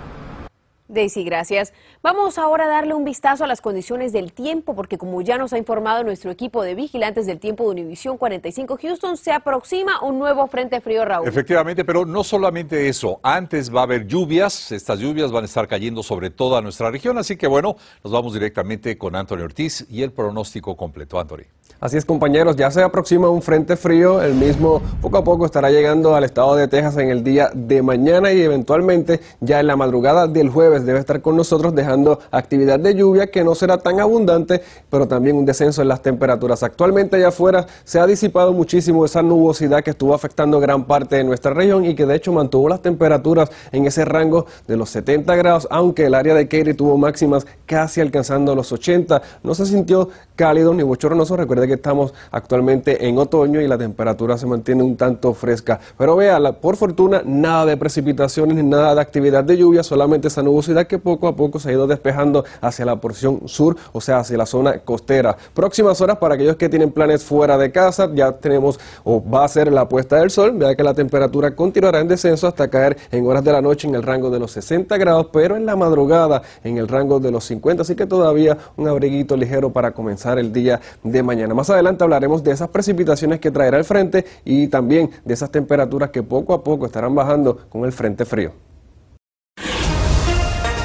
Daisy, 0.88 1.23
gracias. 1.23 1.75
Vamos 2.02 2.38
ahora 2.38 2.64
a 2.64 2.68
darle 2.68 2.95
un 2.95 3.04
vistazo 3.04 3.45
a 3.45 3.47
las 3.47 3.61
condiciones 3.61 4.12
del 4.12 4.33
tiempo, 4.33 4.75
porque 4.75 4.97
como 4.97 5.21
ya 5.21 5.37
nos 5.37 5.52
ha 5.52 5.59
informado 5.59 6.02
nuestro 6.02 6.30
equipo 6.30 6.62
de 6.62 6.75
vigilantes 6.75 7.26
del 7.26 7.38
tiempo 7.38 7.64
de 7.64 7.71
Univisión 7.71 8.16
45 8.16 8.78
Houston, 8.80 9.16
se 9.18 9.33
aproxima 9.33 10.00
un 10.02 10.18
nuevo 10.18 10.47
frente 10.47 10.80
frío, 10.80 11.04
Raúl. 11.04 11.28
Efectivamente, 11.28 11.85
pero 11.85 12.07
no 12.07 12.25
solamente 12.25 12.88
eso. 12.88 13.21
Antes 13.23 13.75
va 13.75 13.80
a 13.80 13.83
haber 13.85 14.07
lluvias. 14.07 14.73
Estas 14.73 14.99
lluvias 14.99 15.30
van 15.30 15.45
a 15.45 15.47
estar 15.47 15.68
cayendo 15.68 16.02
sobre 16.02 16.30
toda 16.30 16.62
nuestra 16.62 16.90
región. 16.90 17.18
Así 17.18 17.37
que 17.37 17.47
bueno, 17.47 17.76
nos 18.02 18.12
vamos 18.12 18.33
directamente 18.33 18.97
con 18.97 19.14
Anthony 19.14 19.42
Ortiz 19.42 19.87
y 19.90 20.02
el 20.02 20.12
pronóstico 20.12 20.76
completo. 20.76 21.21
Anthony. 21.21 21.58
Así 21.81 21.97
es, 21.97 22.05
compañeros, 22.05 22.57
ya 22.57 22.73
se 22.73 22.83
aproxima 22.83 23.31
un 23.31 23.41
frente 23.41 23.77
frío, 23.77 24.21
el 24.21 24.35
mismo 24.35 24.83
poco 25.01 25.19
a 25.19 25.23
poco 25.23 25.47
estará 25.47 25.71
llegando 25.71 26.17
al 26.17 26.25
estado 26.25 26.57
de 26.57 26.67
Texas 26.67 26.97
en 26.97 27.09
el 27.09 27.23
día 27.23 27.53
de 27.55 27.83
mañana 27.83 28.33
y 28.33 28.43
eventualmente 28.43 29.21
ya 29.41 29.61
en 29.61 29.69
la 29.69 29.77
madrugada 29.77 30.27
del 30.27 30.51
jueves 30.51 30.85
debe 30.85 30.99
estar 30.99 31.23
con 31.23 31.37
nosotros 31.37 31.77
dejando 31.77 32.19
actividad 32.33 32.81
de 32.81 32.97
lluvia 32.97 33.29
que 33.29 33.45
no 33.45 33.55
será 33.55 33.79
tan 33.79 34.01
abundante, 34.01 34.61
pero 34.91 35.07
también 35.07 35.37
un 35.37 35.47
descenso 35.47 35.81
en 35.81 35.87
las 35.87 36.03
temperaturas. 36.03 36.65
Actualmente 36.65 37.15
allá 37.15 37.29
afuera 37.29 37.65
se 37.85 38.01
ha 38.01 38.09
disipado 38.09 38.53
muchísimo 38.53 39.05
esa 39.05 39.23
nubosidad 39.23 39.85
que 39.85 39.91
estuvo 39.91 40.15
afectando 40.15 40.59
gran 40.59 40.85
parte 40.85 41.15
de 41.15 41.23
nuestra 41.23 41.55
región 41.55 41.85
y 41.85 41.95
que 41.95 42.07
de 42.07 42.17
hecho 42.17 42.33
mantuvo 42.33 42.69
las 42.69 42.83
temperaturas 42.83 43.53
en 43.71 43.87
ese 43.87 44.05
rango 44.05 44.47
de 44.67 44.77
los 44.77 44.91
70 44.91 45.37
grados, 45.37 45.69
aunque 45.71 46.07
el 46.07 46.15
área 46.15 46.35
de 46.35 46.49
Katy 46.49 46.75
tuvo 46.75 46.99
máximas 46.99 47.47
casi 47.67 48.01
alcanzando 48.01 48.57
los 48.57 48.73
80. 48.73 49.23
No 49.45 49.55
se 49.55 49.65
sintió 49.65 50.09
cálido 50.35 50.75
ni 50.75 50.83
bochornoso, 50.83 51.37
recuerde 51.59 51.69
que 51.69 51.75
estamos 51.75 52.15
actualmente 52.31 53.09
en 53.09 53.19
otoño 53.19 53.61
y 53.61 53.67
la 53.67 53.79
temperatura 53.79 54.38
se 54.38 54.47
mantiene 54.47 54.83
un 54.83 54.97
tanto 54.97 55.35
fresca. 55.35 55.81
Pero 55.97 56.17
vea, 56.17 56.38
por 56.53 56.77
fortuna, 56.77 57.23
nada 57.25 57.67
de 57.67 57.77
precipitaciones 57.77 58.57
ni 58.57 58.62
nada 58.62 58.95
de 58.95 59.00
actividad 59.00 59.45
de 59.45 59.57
lluvia, 59.57 59.83
solamente 59.83 60.29
esa 60.29 60.43
nubosidad 60.43 60.87
que 60.87 60.99
poco 60.99 61.27
a 61.27 61.35
poco 61.35 61.59
se 61.59 61.71
ha 61.71 61.73
ido 61.73 61.87
despejando 61.87 62.45
hacia 62.61 62.85
la 62.85 62.97
porción 62.97 63.43
sur, 63.47 63.77
o 63.93 64.00
sea, 64.00 64.19
hacia 64.19 64.37
la 64.37 64.47
zona 64.47 64.79
costera. 64.79 65.37
Próximas 65.55 66.00
horas 66.00 66.19
para 66.19 66.35
aquellos 66.35 66.57
que 66.57 66.69
tienen 66.69 66.93
planes 66.93 67.25
fuera 67.25 67.59
de 67.59 67.73
casa, 67.73 68.09
ya 68.15 68.33
tenemos 68.33 68.79
o 69.05 69.23
va 69.23 69.45
a 69.45 69.49
ser 69.49 69.73
la 69.73 69.88
puesta 69.88 70.17
del 70.17 70.31
sol, 70.31 70.53
vea 70.53 70.75
que 70.77 70.83
la 70.83 70.95
temperatura 70.95 71.55
continuará 71.55 72.00
en 72.00 72.09
descenso 72.09 72.47
hasta 72.47 72.69
caer 72.69 72.97
en 73.11 73.27
horas 73.27 73.43
de 73.45 73.53
la 73.53 73.61
noche 73.61 73.88
en 73.88 73.95
el 73.95 74.03
rango 74.03 74.31
de 74.31 74.38
los 74.38 74.53
60 74.53 74.97
grados, 74.97 75.29
pero 75.33 75.57
en 75.57 75.67
la 75.67 75.77
madrugada 75.77 76.43
en 76.62 76.79
el 76.79 76.88
rango 76.88 77.19
de 77.21 77.31
los 77.31 77.45
50, 77.45 77.83
así 77.83 77.97
que 77.97 78.07
todavía 78.07 78.57
un 78.77 78.88
abriguito 78.88 79.37
ligero 79.37 79.71
para 79.71 79.93
comenzar 79.93 80.38
el 80.38 80.53
día 80.53 80.81
de 81.03 81.23
mañana. 81.23 81.48
Más 81.55 81.71
adelante 81.71 82.05
hablaremos 82.05 82.43
de 82.43 82.52
esas 82.52 82.69
precipitaciones 82.69 83.40
que 83.40 83.50
traerá 83.50 83.78
el 83.78 83.85
frente 83.85 84.25
y 84.45 84.69
también 84.69 85.11
de 85.25 85.35
esas 85.35 85.50
temperaturas 85.50 86.11
que 86.11 86.23
poco 86.23 86.55
a 86.55 86.62
poco 86.62 86.87
estarán 86.87 87.14
bajando 87.14 87.57
con 87.69 87.85
el 87.85 87.93
frente 87.93 88.25
frío. 88.25 88.52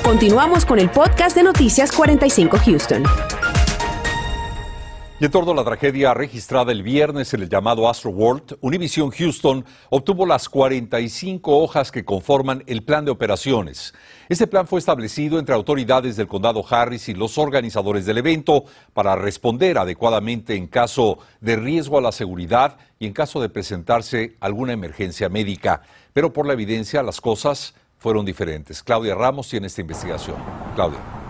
Continuamos 0.04 0.66
con 0.66 0.80
el 0.80 0.90
podcast 0.90 1.36
de 1.36 1.44
Noticias 1.44 1.92
45 1.92 2.58
Houston. 2.66 3.04
Y 5.24 5.26
en 5.26 5.32
torno 5.32 5.54
a 5.54 5.56
la 5.56 5.64
tragedia 5.64 6.14
registrada 6.14 6.74
el 6.74 6.84
viernes 6.84 7.34
en 7.34 7.44
el 7.44 7.48
llamado 7.48 7.88
Astro 7.88 8.10
World, 8.10 8.58
Univision 8.60 9.10
Houston 9.10 9.64
obtuvo 9.90 10.26
las 10.26 10.50
45 10.50 11.60
hojas 11.60 11.94
que 11.94 12.04
conforman 12.04 12.62
el 12.68 12.84
plan 12.84 13.06
de 13.06 13.12
operaciones. 13.12 13.94
Este 14.28 14.48
plan 14.48 14.68
fue 14.68 14.80
establecido 14.80 15.40
entre 15.40 15.56
autoridades 15.56 16.18
del 16.18 16.28
condado 16.28 16.62
Harris 16.70 17.08
y 17.08 17.14
los 17.14 17.38
organizadores 17.38 18.06
del 18.06 18.18
evento 18.18 18.66
para 18.92 19.16
responder 19.16 19.78
adecuadamente 19.78 20.56
en 20.56 20.68
caso 20.68 21.20
de 21.40 21.56
riesgo 21.56 21.98
a 21.98 22.02
la 22.02 22.12
seguridad 22.12 22.76
y 23.00 23.08
en 23.08 23.14
caso 23.14 23.40
de 23.40 23.48
presentarse 23.48 24.36
alguna 24.42 24.74
emergencia 24.74 25.30
médica. 25.30 25.84
Pero 26.12 26.34
por 26.34 26.46
la 26.46 26.52
evidencia 26.52 27.02
las 27.02 27.22
cosas 27.22 27.76
fueron 27.98 28.26
diferentes. 28.26 28.84
Claudia 28.84 29.16
Ramos 29.16 29.48
tiene 29.48 29.68
esta 29.68 29.80
investigación. 29.80 30.36
Claudia. 30.76 31.23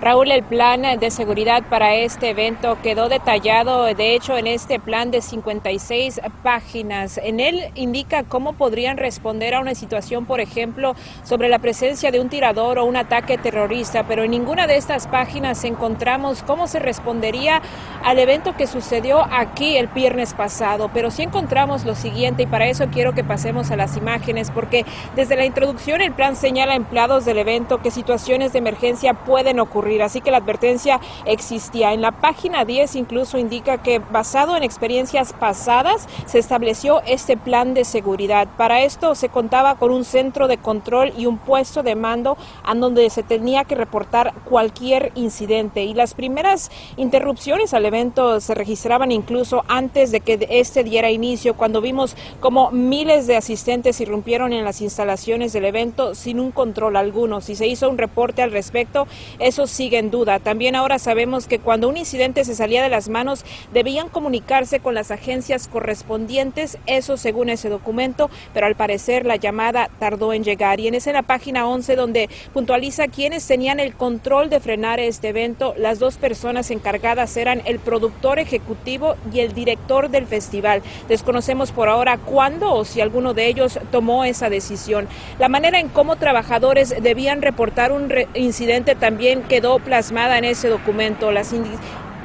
Raúl, 0.00 0.30
el 0.30 0.44
plan 0.44 0.82
de 1.00 1.10
seguridad 1.10 1.64
para 1.68 1.96
este 1.96 2.30
evento 2.30 2.78
quedó 2.84 3.08
detallado, 3.08 3.82
de 3.82 4.14
hecho, 4.14 4.38
en 4.38 4.46
este 4.46 4.78
plan 4.78 5.10
de 5.10 5.20
56 5.20 6.20
páginas. 6.44 7.18
En 7.18 7.40
él 7.40 7.64
indica 7.74 8.22
cómo 8.22 8.52
podrían 8.52 8.96
responder 8.96 9.56
a 9.56 9.60
una 9.60 9.74
situación, 9.74 10.24
por 10.24 10.40
ejemplo, 10.40 10.94
sobre 11.24 11.48
la 11.48 11.58
presencia 11.58 12.12
de 12.12 12.20
un 12.20 12.28
tirador 12.28 12.78
o 12.78 12.84
un 12.84 12.96
ataque 12.96 13.38
terrorista, 13.38 14.04
pero 14.04 14.22
en 14.22 14.30
ninguna 14.30 14.68
de 14.68 14.76
estas 14.76 15.08
páginas 15.08 15.64
encontramos 15.64 16.44
cómo 16.44 16.68
se 16.68 16.78
respondería 16.78 17.60
al 18.04 18.20
evento 18.20 18.54
que 18.56 18.68
sucedió 18.68 19.26
aquí 19.32 19.78
el 19.78 19.88
viernes 19.88 20.32
pasado. 20.32 20.92
Pero 20.94 21.10
sí 21.10 21.24
encontramos 21.24 21.84
lo 21.84 21.96
siguiente, 21.96 22.44
y 22.44 22.46
para 22.46 22.68
eso 22.68 22.86
quiero 22.92 23.14
que 23.14 23.24
pasemos 23.24 23.72
a 23.72 23.76
las 23.76 23.96
imágenes, 23.96 24.52
porque 24.52 24.86
desde 25.16 25.34
la 25.34 25.44
introducción 25.44 26.00
el 26.00 26.12
plan 26.12 26.36
señala 26.36 26.74
a 26.74 26.76
empleados 26.76 27.24
del 27.24 27.38
evento 27.38 27.82
que 27.82 27.90
situaciones 27.90 28.52
de 28.52 28.60
emergencia 28.60 29.14
pueden 29.14 29.58
ocurrir 29.58 29.87
así 30.02 30.20
que 30.20 30.30
la 30.30 30.38
advertencia 30.38 31.00
existía. 31.24 31.92
En 31.92 32.02
la 32.02 32.12
página 32.12 32.64
10 32.64 32.96
incluso 32.96 33.38
indica 33.38 33.78
que 33.78 33.98
basado 33.98 34.56
en 34.56 34.62
experiencias 34.62 35.32
pasadas 35.32 36.06
se 36.26 36.38
estableció 36.38 37.02
este 37.06 37.36
plan 37.36 37.74
de 37.74 37.84
seguridad. 37.84 38.48
Para 38.56 38.82
esto 38.82 39.14
se 39.14 39.28
contaba 39.28 39.74
con 39.76 39.90
un 39.90 40.04
centro 40.04 40.48
de 40.48 40.58
control 40.58 41.12
y 41.16 41.26
un 41.26 41.38
puesto 41.38 41.82
de 41.82 41.94
mando 41.94 42.36
a 42.64 42.74
donde 42.74 43.10
se 43.10 43.22
tenía 43.22 43.64
que 43.64 43.74
reportar 43.74 44.34
cualquier 44.44 45.12
incidente 45.14 45.84
y 45.84 45.94
las 45.94 46.14
primeras 46.14 46.70
interrupciones 46.96 47.74
al 47.74 47.86
evento 47.86 48.40
se 48.40 48.54
registraban 48.54 49.10
incluso 49.10 49.64
antes 49.68 50.10
de 50.10 50.20
que 50.20 50.46
este 50.50 50.84
diera 50.84 51.10
inicio 51.10 51.54
cuando 51.54 51.80
vimos 51.80 52.16
como 52.40 52.70
miles 52.70 53.26
de 53.26 53.36
asistentes 53.36 54.00
irrumpieron 54.00 54.52
en 54.52 54.64
las 54.64 54.80
instalaciones 54.80 55.52
del 55.52 55.64
evento 55.64 56.14
sin 56.14 56.40
un 56.40 56.52
control 56.52 56.96
alguno. 56.96 57.40
Si 57.40 57.56
se 57.56 57.66
hizo 57.66 57.88
un 57.88 57.98
reporte 57.98 58.42
al 58.42 58.52
respecto, 58.52 59.06
eso 59.38 59.66
sigue 59.78 59.98
en 59.98 60.10
duda. 60.10 60.40
También 60.40 60.74
ahora 60.74 60.98
sabemos 60.98 61.46
que 61.46 61.60
cuando 61.60 61.88
un 61.88 61.96
incidente 61.96 62.44
se 62.44 62.56
salía 62.56 62.82
de 62.82 62.88
las 62.88 63.08
manos, 63.08 63.44
debían 63.72 64.08
comunicarse 64.08 64.80
con 64.80 64.92
las 64.92 65.12
agencias 65.12 65.68
correspondientes, 65.68 66.78
eso 66.86 67.16
según 67.16 67.48
ese 67.48 67.68
documento, 67.68 68.28
pero 68.52 68.66
al 68.66 68.74
parecer 68.74 69.24
la 69.24 69.36
llamada 69.36 69.88
tardó 70.00 70.32
en 70.32 70.42
llegar. 70.42 70.80
Y 70.80 70.88
en 70.88 70.96
esa 70.96 71.12
la 71.12 71.22
página 71.22 71.68
11 71.68 71.94
donde 71.94 72.28
puntualiza 72.52 73.06
quiénes 73.06 73.46
tenían 73.46 73.78
el 73.78 73.94
control 73.94 74.50
de 74.50 74.58
frenar 74.58 74.98
este 74.98 75.28
evento. 75.28 75.74
Las 75.76 76.00
dos 76.00 76.16
personas 76.16 76.72
encargadas 76.72 77.36
eran 77.36 77.62
el 77.64 77.78
productor 77.78 78.40
ejecutivo 78.40 79.14
y 79.32 79.40
el 79.40 79.54
director 79.54 80.10
del 80.10 80.26
festival. 80.26 80.82
Desconocemos 81.08 81.70
por 81.70 81.88
ahora 81.88 82.18
cuándo 82.18 82.74
o 82.74 82.84
si 82.84 83.00
alguno 83.00 83.32
de 83.32 83.46
ellos 83.46 83.78
tomó 83.92 84.24
esa 84.24 84.50
decisión. 84.50 85.06
La 85.38 85.48
manera 85.48 85.78
en 85.78 85.88
cómo 85.88 86.16
trabajadores 86.16 86.94
debían 87.00 87.42
reportar 87.42 87.92
un 87.92 88.12
incidente 88.34 88.96
también 88.96 89.42
quedó 89.42 89.67
plasmada 89.78 90.38
en 90.38 90.44
ese 90.44 90.68
documento. 90.68 91.30
Las 91.32 91.52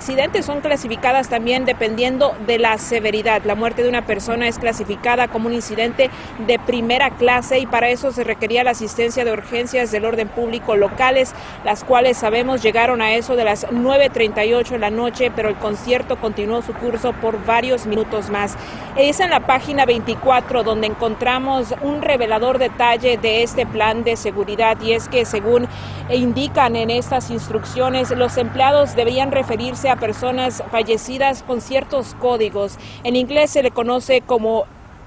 accidentes 0.03 0.45
son 0.45 0.59
clasificadas 0.59 1.29
también 1.29 1.63
dependiendo 1.63 2.35
de 2.45 2.59
la 2.59 2.77
severidad. 2.77 3.41
La 3.45 3.55
muerte 3.55 3.83
de 3.83 3.87
una 3.87 4.05
persona 4.05 4.49
es 4.49 4.59
clasificada 4.59 5.29
como 5.29 5.47
un 5.47 5.53
incidente 5.53 6.09
de 6.45 6.59
primera 6.59 7.11
clase 7.11 7.59
y 7.59 7.65
para 7.65 7.87
eso 7.87 8.11
se 8.11 8.25
requería 8.25 8.65
la 8.65 8.71
asistencia 8.71 9.23
de 9.23 9.31
urgencias 9.31 9.91
del 9.91 10.03
orden 10.03 10.27
público 10.27 10.75
locales, 10.75 11.33
las 11.63 11.85
cuales 11.85 12.17
sabemos 12.17 12.61
llegaron 12.61 13.01
a 13.01 13.13
eso 13.13 13.37
de 13.37 13.45
las 13.45 13.65
9.38 13.69 14.71
de 14.71 14.79
la 14.79 14.89
noche, 14.89 15.31
pero 15.33 15.47
el 15.47 15.55
concierto 15.55 16.17
continuó 16.17 16.61
su 16.61 16.73
curso 16.73 17.13
por 17.13 17.45
varios 17.45 17.85
minutos 17.85 18.29
más. 18.29 18.57
Es 18.97 19.21
en 19.21 19.29
la 19.29 19.39
página 19.39 19.85
24 19.85 20.63
donde 20.63 20.87
encontramos 20.87 21.73
un 21.81 22.01
revelador 22.01 22.57
detalle 22.57 23.17
de 23.17 23.41
este 23.41 23.65
plan 23.65 24.03
de 24.03 24.17
seguridad 24.17 24.77
y 24.81 24.91
es 24.91 25.07
que 25.07 25.23
según 25.23 25.69
indican 26.09 26.75
en 26.75 26.89
estas 26.89 27.29
instrucciones, 27.29 28.11
los 28.11 28.35
empleados 28.37 28.97
deberían 28.97 29.31
referirse 29.31 29.89
a 29.89 29.92
personas 29.97 30.63
fallecidas 30.71 31.43
con 31.43 31.61
ciertos 31.61 32.15
códigos. 32.15 32.77
En 33.03 33.15
inglés 33.15 33.51
se 33.51 33.63
le 33.63 33.71
conoce 33.71 34.21
como 34.21 34.65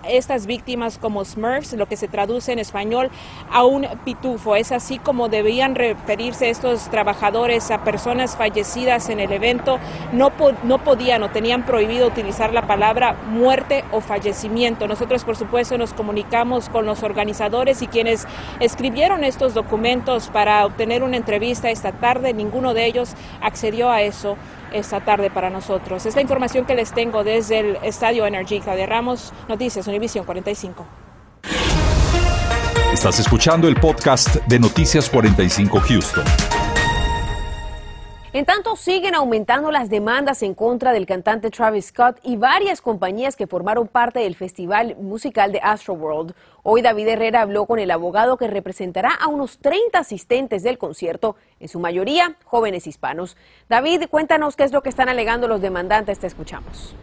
estas 0.08 0.46
víctimas 0.46 0.98
como 0.98 1.24
Smurfs, 1.24 1.72
lo 1.74 1.86
que 1.86 1.96
se 1.96 2.08
traduce 2.08 2.52
en 2.52 2.58
español 2.58 3.10
a 3.50 3.64
un 3.64 3.86
pitufo. 4.04 4.56
Es 4.56 4.72
así 4.72 4.98
como 4.98 5.28
debían 5.28 5.74
referirse 5.74 6.50
estos 6.50 6.88
trabajadores 6.90 7.70
a 7.70 7.84
personas 7.84 8.36
fallecidas 8.36 9.08
en 9.08 9.20
el 9.20 9.32
evento. 9.32 9.78
No, 10.12 10.32
no 10.64 10.78
podían 10.78 11.22
o 11.22 11.30
tenían 11.30 11.64
prohibido 11.64 12.06
utilizar 12.06 12.52
la 12.52 12.66
palabra 12.66 13.16
muerte 13.28 13.84
o 13.92 14.00
fallecimiento. 14.00 14.86
Nosotros, 14.86 15.24
por 15.24 15.36
supuesto, 15.36 15.78
nos 15.78 15.92
comunicamos 15.92 16.68
con 16.68 16.86
los 16.86 17.02
organizadores 17.02 17.82
y 17.82 17.86
quienes 17.86 18.26
escribieron 18.60 19.24
estos 19.24 19.54
documentos 19.54 20.28
para 20.28 20.64
obtener 20.64 21.02
una 21.02 21.16
entrevista 21.16 21.70
esta 21.70 21.92
tarde. 21.92 22.32
Ninguno 22.32 22.74
de 22.74 22.86
ellos 22.86 23.14
accedió 23.40 23.90
a 23.90 24.02
eso 24.02 24.36
esta 24.72 25.00
tarde 25.00 25.30
para 25.30 25.50
nosotros. 25.50 26.06
Es 26.06 26.14
la 26.14 26.22
información 26.22 26.64
que 26.64 26.74
les 26.74 26.92
tengo 26.92 27.24
desde 27.24 27.60
el 27.60 27.78
Estadio 27.82 28.26
Energy. 28.26 28.60
Claudia 28.60 28.86
Ramos, 28.86 29.32
Noticias 29.48 29.86
Univisión 29.86 30.24
45. 30.24 30.86
Estás 32.92 33.20
escuchando 33.20 33.68
el 33.68 33.76
podcast 33.76 34.36
de 34.46 34.58
Noticias 34.58 35.10
45 35.10 35.80
Houston. 35.80 36.55
En 38.36 38.44
tanto, 38.44 38.76
siguen 38.76 39.14
aumentando 39.14 39.70
las 39.70 39.88
demandas 39.88 40.42
en 40.42 40.52
contra 40.52 40.92
del 40.92 41.06
cantante 41.06 41.50
Travis 41.50 41.86
Scott 41.86 42.18
y 42.22 42.36
varias 42.36 42.82
compañías 42.82 43.34
que 43.34 43.46
formaron 43.46 43.88
parte 43.88 44.18
del 44.18 44.34
festival 44.34 44.94
musical 45.00 45.52
de 45.52 45.60
Astroworld. 45.62 46.34
Hoy 46.62 46.82
David 46.82 47.08
Herrera 47.08 47.40
habló 47.40 47.64
con 47.64 47.78
el 47.78 47.90
abogado 47.90 48.36
que 48.36 48.46
representará 48.46 49.14
a 49.14 49.28
unos 49.28 49.56
30 49.60 49.98
asistentes 49.98 50.62
del 50.62 50.76
concierto, 50.76 51.36
en 51.60 51.68
su 51.68 51.80
mayoría 51.80 52.36
jóvenes 52.44 52.86
hispanos. 52.86 53.38
David, 53.70 54.02
cuéntanos 54.10 54.54
qué 54.54 54.64
es 54.64 54.72
lo 54.72 54.82
que 54.82 54.90
están 54.90 55.08
alegando 55.08 55.48
los 55.48 55.62
demandantes, 55.62 56.18
te 56.18 56.26
escuchamos. 56.26 56.94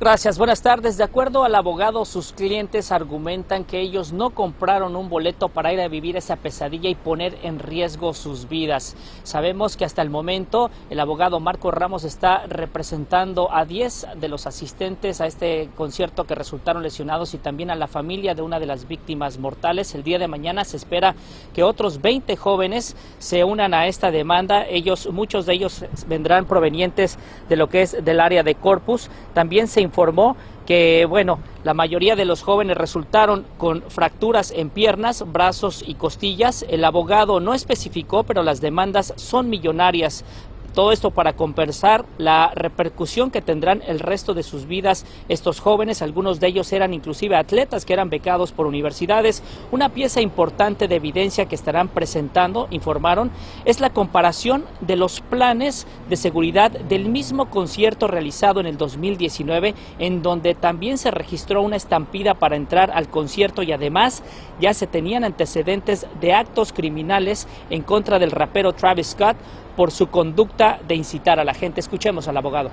Gracias, 0.00 0.38
buenas 0.38 0.62
tardes. 0.62 0.96
De 0.96 1.04
acuerdo 1.04 1.44
al 1.44 1.54
abogado, 1.54 2.06
sus 2.06 2.32
clientes 2.32 2.90
argumentan 2.90 3.64
que 3.64 3.80
ellos 3.80 4.14
no 4.14 4.30
compraron 4.30 4.96
un 4.96 5.10
boleto 5.10 5.50
para 5.50 5.74
ir 5.74 5.80
a 5.82 5.88
vivir 5.88 6.16
esa 6.16 6.36
pesadilla 6.36 6.88
y 6.88 6.94
poner 6.94 7.36
en 7.42 7.58
riesgo 7.58 8.14
sus 8.14 8.48
vidas. 8.48 8.96
Sabemos 9.24 9.76
que 9.76 9.84
hasta 9.84 10.00
el 10.00 10.08
momento 10.08 10.70
el 10.88 11.00
abogado 11.00 11.38
Marco 11.38 11.70
Ramos 11.70 12.04
está 12.04 12.46
representando 12.46 13.52
a 13.52 13.66
10 13.66 14.06
de 14.16 14.28
los 14.28 14.46
asistentes 14.46 15.20
a 15.20 15.26
este 15.26 15.68
concierto 15.76 16.24
que 16.24 16.34
resultaron 16.34 16.82
lesionados 16.82 17.34
y 17.34 17.38
también 17.38 17.70
a 17.70 17.76
la 17.76 17.86
familia 17.86 18.34
de 18.34 18.40
una 18.40 18.58
de 18.58 18.64
las 18.64 18.88
víctimas 18.88 19.36
mortales. 19.36 19.94
El 19.94 20.02
día 20.02 20.18
de 20.18 20.28
mañana 20.28 20.64
se 20.64 20.78
espera 20.78 21.14
que 21.52 21.62
otros 21.62 22.00
20 22.00 22.36
jóvenes 22.36 22.96
se 23.18 23.44
unan 23.44 23.74
a 23.74 23.86
esta 23.86 24.10
demanda. 24.10 24.66
Ellos, 24.66 25.10
muchos 25.12 25.44
de 25.44 25.52
ellos 25.52 25.84
vendrán 26.08 26.46
provenientes 26.46 27.18
de 27.50 27.56
lo 27.56 27.68
que 27.68 27.82
es 27.82 28.02
del 28.02 28.20
área 28.20 28.42
de 28.42 28.54
Corpus. 28.54 29.10
También 29.34 29.68
se 29.68 29.89
informó 29.90 30.36
que, 30.66 31.04
bueno, 31.08 31.40
la 31.64 31.74
mayoría 31.74 32.14
de 32.14 32.24
los 32.24 32.42
jóvenes 32.42 32.76
resultaron 32.76 33.44
con 33.58 33.82
fracturas 33.82 34.52
en 34.52 34.70
piernas, 34.70 35.24
brazos 35.32 35.82
y 35.84 35.94
costillas. 35.94 36.64
El 36.68 36.84
abogado 36.84 37.40
no 37.40 37.54
especificó, 37.54 38.22
pero 38.22 38.44
las 38.44 38.60
demandas 38.60 39.12
son 39.16 39.50
millonarias. 39.50 40.24
Todo 40.74 40.92
esto 40.92 41.10
para 41.10 41.32
compensar 41.32 42.04
la 42.16 42.52
repercusión 42.54 43.32
que 43.32 43.42
tendrán 43.42 43.82
el 43.88 43.98
resto 43.98 44.34
de 44.34 44.44
sus 44.44 44.66
vidas 44.66 45.04
estos 45.28 45.58
jóvenes. 45.58 46.00
Algunos 46.00 46.38
de 46.38 46.46
ellos 46.46 46.72
eran 46.72 46.94
inclusive 46.94 47.34
atletas 47.34 47.84
que 47.84 47.92
eran 47.92 48.08
becados 48.08 48.52
por 48.52 48.66
universidades. 48.66 49.42
Una 49.72 49.88
pieza 49.88 50.20
importante 50.20 50.86
de 50.86 50.94
evidencia 50.94 51.46
que 51.46 51.56
estarán 51.56 51.88
presentando, 51.88 52.68
informaron, 52.70 53.32
es 53.64 53.80
la 53.80 53.90
comparación 53.90 54.64
de 54.80 54.94
los 54.94 55.20
planes 55.22 55.88
de 56.08 56.16
seguridad 56.16 56.70
del 56.70 57.08
mismo 57.08 57.50
concierto 57.50 58.06
realizado 58.06 58.60
en 58.60 58.66
el 58.66 58.76
2019, 58.76 59.74
en 59.98 60.22
donde 60.22 60.54
también 60.54 60.98
se 60.98 61.10
registró 61.10 61.62
una 61.62 61.76
estampida 61.76 62.34
para 62.34 62.54
entrar 62.54 62.92
al 62.92 63.08
concierto 63.08 63.64
y 63.64 63.72
además 63.72 64.22
ya 64.60 64.72
se 64.72 64.86
tenían 64.86 65.24
antecedentes 65.24 66.06
de 66.20 66.32
actos 66.32 66.72
criminales 66.72 67.48
en 67.70 67.82
contra 67.82 68.20
del 68.20 68.30
rapero 68.30 68.72
Travis 68.72 69.08
Scott 69.08 69.36
por 69.80 69.92
su 69.92 70.10
conducta 70.10 70.78
de 70.86 70.94
incitar 70.94 71.40
a 71.40 71.44
la 71.44 71.54
gente. 71.54 71.80
Escuchemos 71.80 72.28
al 72.28 72.36
abogado. 72.36 72.68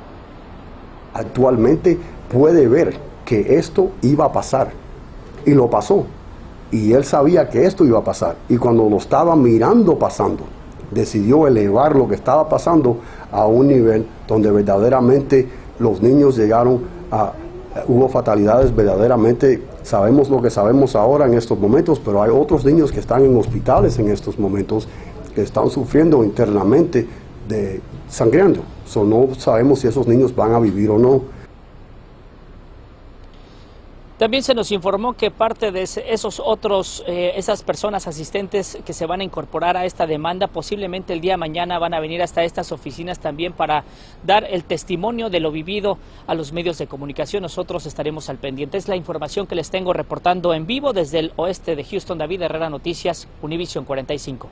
Actualmente 1.13 1.97
puede 2.29 2.67
ver 2.67 2.97
que 3.23 3.55
esto 3.57 3.91
iba 4.01 4.25
a 4.25 4.33
pasar 4.33 4.71
y 5.45 5.51
lo 5.51 5.69
pasó. 5.69 6.05
Y 6.69 6.91
él 6.91 7.05
sabía 7.05 7.49
que 7.49 7.65
esto 7.65 7.85
iba 7.85 7.99
a 7.99 8.03
pasar. 8.03 8.35
Y 8.49 8.57
cuando 8.57 8.89
lo 8.89 8.97
estaba 8.97 9.37
mirando 9.37 9.97
pasando, 9.97 10.43
decidió 10.91 11.47
elevar 11.47 11.95
lo 11.95 12.09
que 12.09 12.15
estaba 12.15 12.49
pasando 12.49 12.97
a 13.31 13.45
un 13.45 13.69
nivel 13.69 14.05
donde 14.27 14.51
verdaderamente 14.51 15.47
los 15.79 16.01
niños 16.01 16.35
llegaron 16.35 16.81
a... 17.09 17.31
Hubo 17.87 18.09
fatalidades 18.09 18.75
verdaderamente, 18.75 19.63
sabemos 19.83 20.29
lo 20.29 20.41
que 20.41 20.49
sabemos 20.49 20.93
ahora 20.95 21.25
en 21.25 21.35
estos 21.35 21.57
momentos, 21.57 22.01
pero 22.03 22.21
hay 22.21 22.31
otros 22.31 22.65
niños 22.65 22.91
que 22.91 22.99
están 22.99 23.23
en 23.23 23.37
hospitales 23.37 23.97
en 23.97 24.09
estos 24.09 24.37
momentos 24.39 24.89
que 25.38 25.44
están 25.44 25.70
sufriendo 25.70 26.24
internamente 26.24 27.08
de 27.48 27.79
sangreando. 28.10 28.63
So, 28.88 29.03
no 29.03 29.36
sabemos 29.36 29.77
si 29.77 29.88
esos 29.88 30.08
niños 30.08 30.36
van 30.36 30.56
a 30.56 30.60
vivir 30.60 30.89
o 30.89 30.98
no. 30.98 31.22
También 34.17 34.41
se 34.41 34.56
nos 34.56 34.72
informó 34.72 35.13
que 35.13 35.29
parte 35.29 35.72
de 35.72 35.84
esos 35.84 36.41
otros, 36.44 37.03
eh, 37.06 37.34
esas 37.36 37.62
personas 37.62 38.08
asistentes 38.08 38.79
que 38.84 38.94
se 38.94 39.06
van 39.06 39.22
a 39.22 39.24
incorporar 39.25 39.77
a 39.77 39.86
esta 39.86 40.08
demanda, 40.08 40.48
posiblemente 40.48 41.13
el 41.13 41.22
día 41.22 41.38
mañana 41.38 41.77
van 41.77 41.94
a 41.94 42.00
venir 42.00 42.24
hasta 42.24 42.44
estas 42.44 42.72
oficinas 42.72 43.20
también 43.20 43.53
para 43.53 43.84
dar 44.25 44.44
el 44.44 44.63
testimonio 44.63 45.29
de 45.29 45.39
lo 45.39 45.51
vivido 45.51 46.00
a 46.25 46.34
los 46.34 46.51
medios 46.51 46.79
de 46.79 46.88
comunicación. 46.88 47.44
Nosotros 47.44 47.86
estaremos 47.86 48.27
al 48.29 48.39
pendiente. 48.39 48.79
Es 48.79 48.88
la 48.88 48.96
información 48.96 49.46
que 49.46 49.53
les 49.53 49.70
tengo 49.70 49.94
reportando 49.94 50.56
en 50.56 50.65
vivo 50.65 50.94
desde 50.94 51.20
el 51.20 51.32
oeste 51.36 51.75
de 51.75 51.84
Houston. 51.84 52.17
David 52.17 52.41
Herrera 52.41 52.72
Noticias, 52.72 53.27
Univision 53.44 53.86
45. 53.86 54.50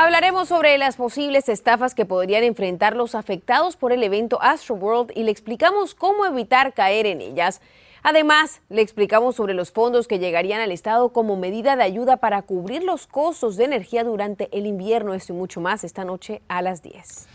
Hablaremos 0.00 0.46
sobre 0.46 0.78
las 0.78 0.94
posibles 0.94 1.48
estafas 1.48 1.92
que 1.96 2.06
podrían 2.06 2.44
enfrentar 2.44 2.94
los 2.94 3.16
afectados 3.16 3.74
por 3.74 3.92
el 3.92 4.04
evento 4.04 4.40
Astroworld 4.40 5.10
y 5.12 5.24
le 5.24 5.32
explicamos 5.32 5.96
cómo 5.96 6.24
evitar 6.24 6.72
caer 6.72 7.06
en 7.06 7.20
ellas. 7.20 7.60
Además, 8.04 8.60
le 8.68 8.80
explicamos 8.80 9.34
sobre 9.34 9.54
los 9.54 9.72
fondos 9.72 10.06
que 10.06 10.20
llegarían 10.20 10.60
al 10.60 10.70
Estado 10.70 11.08
como 11.08 11.34
medida 11.34 11.74
de 11.74 11.82
ayuda 11.82 12.18
para 12.18 12.42
cubrir 12.42 12.84
los 12.84 13.08
costos 13.08 13.56
de 13.56 13.64
energía 13.64 14.04
durante 14.04 14.48
el 14.56 14.66
invierno. 14.66 15.14
Esto 15.14 15.32
y 15.32 15.36
mucho 15.36 15.60
más 15.60 15.82
esta 15.82 16.04
noche 16.04 16.42
a 16.46 16.62
las 16.62 16.80
10. 16.80 17.26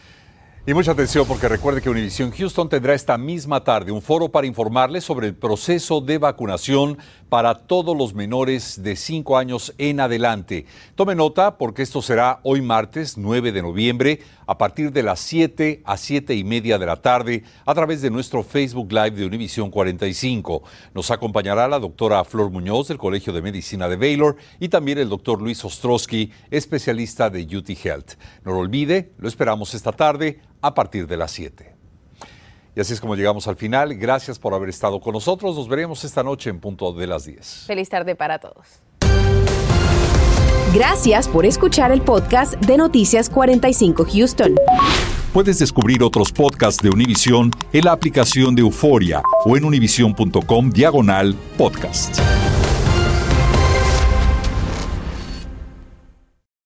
Y 0.66 0.74
mucha 0.74 0.94
atención 0.94 1.28
porque 1.28 1.50
recuerde 1.50 1.82
que 1.82 1.90
Univision 1.90 2.32
Houston 2.32 2.70
tendrá 2.70 2.94
esta 2.94 3.18
misma 3.18 3.66
tarde 3.66 3.92
un 3.92 4.02
foro 4.02 4.30
para 4.30 4.48
informarles 4.48 5.04
sobre 5.04 5.28
el 5.28 5.36
proceso 5.36 6.00
de 6.00 6.18
vacunación 6.18 6.98
para 7.34 7.56
todos 7.56 7.98
los 7.98 8.14
menores 8.14 8.84
de 8.84 8.96
5 8.96 9.40
años 9.40 9.74
en 9.80 10.00
adelante. 10.00 10.68
Tome 10.94 11.16
nota 11.16 11.58
porque 11.58 11.82
esto 11.82 12.00
será 12.04 12.40
hoy 12.44 12.62
martes 12.62 13.18
9 13.18 13.52
de 13.52 13.64
noviembre 13.64 14.20
a 14.46 14.60
partir 14.60 14.92
de 14.92 15.02
las 15.02 15.20
7 15.22 15.82
a 15.84 15.98
7 15.98 16.36
y 16.36 16.44
media 16.44 16.78
de 16.78 16.86
la 16.86 16.98
tarde 16.98 17.42
a 17.66 17.74
través 17.74 18.04
de 18.04 18.12
nuestro 18.12 18.44
Facebook 18.44 18.92
Live 18.92 19.18
de 19.18 19.26
Univisión 19.26 19.72
45. 19.72 20.62
Nos 20.94 21.10
acompañará 21.10 21.68
la 21.68 21.80
doctora 21.80 22.24
Flor 22.24 22.52
Muñoz 22.52 22.90
del 22.90 23.00
Colegio 23.00 23.34
de 23.34 23.42
Medicina 23.42 23.90
de 23.90 23.96
Baylor 23.96 24.36
y 24.60 24.70
también 24.70 25.00
el 25.00 25.10
doctor 25.10 25.42
Luis 25.42 25.66
Ostrowski, 25.66 26.32
especialista 26.52 27.32
de 27.32 27.48
UT 27.58 27.68
Health. 27.84 28.12
No 28.46 28.52
lo 28.52 28.60
olvide, 28.60 29.12
lo 29.18 29.28
esperamos 29.28 29.74
esta 29.74 29.92
tarde 29.92 30.40
a 30.62 30.76
partir 30.76 31.08
de 31.08 31.18
las 31.18 31.32
7. 31.32 31.73
Y 32.76 32.82
así 32.82 32.94
es 32.94 33.02
como 33.02 33.16
llegamos 33.16 33.48
al 33.48 33.56
final. 33.56 33.96
Gracias 33.96 34.40
por 34.40 34.54
haber 34.54 34.70
estado 34.70 35.00
con 35.00 35.14
nosotros. 35.14 35.56
Nos 35.56 35.68
veremos 35.68 36.04
esta 36.04 36.24
noche 36.24 36.50
en 36.50 36.60
punto 36.60 36.92
de 36.94 37.08
las 37.08 37.26
10. 37.26 37.66
Feliz 37.68 37.90
tarde 37.90 38.16
para 38.16 38.40
todos. 38.40 38.82
Gracias 40.74 41.28
por 41.28 41.46
escuchar 41.46 41.92
el 41.92 42.02
podcast 42.02 42.54
de 42.56 42.78
Noticias 42.78 43.30
45 43.30 44.06
Houston. 44.12 44.56
Puedes 45.32 45.60
descubrir 45.60 46.02
otros 46.02 46.32
podcasts 46.32 46.82
de 46.82 46.90
Univision 46.90 47.52
en 47.74 47.86
la 47.86 47.92
aplicación 47.92 48.56
de 48.56 48.62
Euforia 48.62 49.22
o 49.46 49.56
en 49.56 49.66
univision.com 49.66 50.70
diagonal 50.72 51.36
podcast. 51.58 52.20